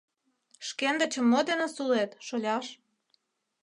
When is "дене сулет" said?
1.49-2.11